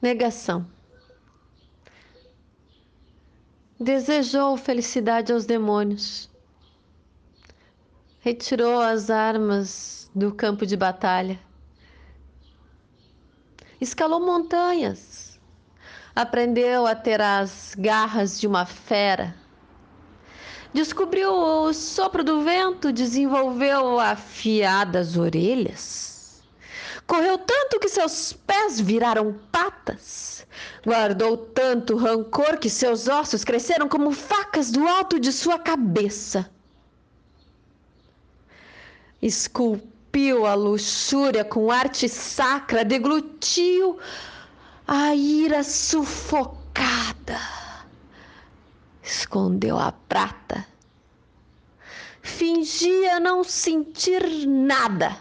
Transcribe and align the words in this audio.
Negação. 0.00 0.66
Desejou 3.78 4.56
felicidade 4.56 5.32
aos 5.32 5.46
demônios. 5.46 6.28
Retirou 8.20 8.80
as 8.80 9.10
armas 9.10 10.10
do 10.14 10.34
campo 10.34 10.66
de 10.66 10.76
batalha. 10.76 11.38
Escalou 13.80 14.20
montanhas. 14.20 15.38
Aprendeu 16.14 16.86
a 16.86 16.94
ter 16.94 17.20
as 17.20 17.74
garras 17.78 18.38
de 18.38 18.46
uma 18.46 18.66
fera 18.66 19.34
descobriu 20.72 21.32
o 21.32 21.72
sopro 21.72 22.22
do 22.22 22.42
vento, 22.42 22.92
desenvolveu 22.92 23.98
afiadas 23.98 25.16
orelhas. 25.16 26.19
Correu 27.10 27.36
tanto 27.38 27.80
que 27.80 27.88
seus 27.88 28.32
pés 28.32 28.80
viraram 28.80 29.34
patas. 29.50 30.46
Guardou 30.86 31.36
tanto 31.36 31.96
rancor 31.96 32.56
que 32.58 32.70
seus 32.70 33.08
ossos 33.08 33.42
cresceram 33.42 33.88
como 33.88 34.12
facas 34.12 34.70
do 34.70 34.86
alto 34.86 35.18
de 35.18 35.32
sua 35.32 35.58
cabeça. 35.58 36.48
Esculpiu 39.20 40.46
a 40.46 40.54
luxúria 40.54 41.44
com 41.44 41.72
arte 41.72 42.08
sacra, 42.08 42.84
deglutiu 42.84 43.98
a 44.86 45.12
ira 45.12 45.64
sufocada 45.64 46.60
escondeu 49.02 49.76
a 49.78 49.90
prata. 49.92 50.64
Fingia 52.22 53.18
não 53.18 53.42
sentir 53.42 54.22
nada. 54.46 55.16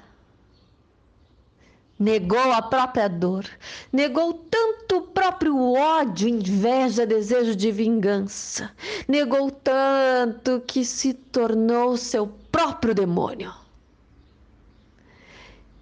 Negou 1.99 2.53
a 2.53 2.62
própria 2.62 3.09
dor, 3.09 3.45
negou 3.91 4.34
tanto 4.34 4.99
o 4.99 5.02
próprio 5.02 5.73
ódio, 5.73 6.30
inveja, 6.30 7.05
desejo 7.05 7.53
de 7.53 7.73
vingança. 7.73 8.72
Negou 9.06 9.52
tanto 9.52 10.64
que 10.66 10.86
se 10.86 11.14
tornou 11.14 11.97
seu 11.97 12.28
próprio 12.50 12.95
demônio. 12.95 13.53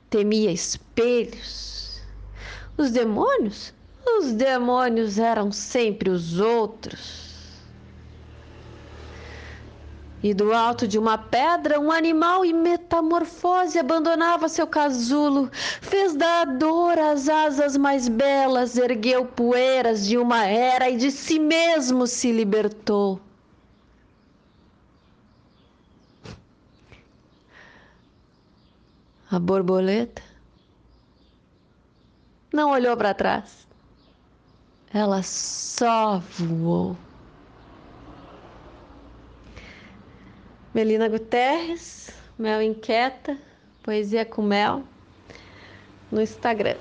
Temia 0.09 0.51
espelhos. 0.51 2.01
Os 2.75 2.89
demônios? 2.89 3.71
Os 4.03 4.33
demônios 4.33 5.19
eram 5.19 5.51
sempre 5.51 6.09
os 6.09 6.39
outros 6.39 7.26
e 10.23 10.33
do 10.33 10.51
alto 10.53 10.87
de 10.87 10.97
uma 10.97 11.17
pedra, 11.17 11.79
um 11.79 11.91
animal 11.91 12.43
em 12.43 12.53
metamorfose 12.53 13.77
abandonava 13.77 14.49
seu 14.49 14.65
casulo, 14.65 15.49
fez 15.81 16.15
da 16.15 16.43
dor 16.45 16.97
as 16.97 17.29
asas 17.29 17.77
mais 17.77 18.07
belas, 18.07 18.77
ergueu 18.77 19.25
poeiras 19.25 20.05
de 20.07 20.17
uma 20.17 20.45
era 20.45 20.89
e 20.89 20.97
de 20.97 21.11
si 21.11 21.39
mesmo 21.39 22.07
se 22.07 22.31
libertou. 22.31 23.19
A 29.29 29.39
borboleta 29.39 30.23
não 32.51 32.71
olhou 32.71 32.95
para 32.95 33.13
trás. 33.13 33.67
Ela 34.93 35.21
só 35.21 36.19
voou. 36.19 36.97
Melina 40.77 41.09
Guterres, 41.09 42.11
Mel 42.37 42.61
Inquieta, 42.61 43.35
Poesia 43.81 44.23
com 44.23 44.43
Mel, 44.43 44.83
no 46.11 46.21
Instagram. 46.21 46.77